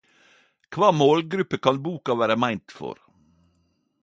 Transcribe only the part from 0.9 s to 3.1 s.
målgruppe kan boka vere meint for?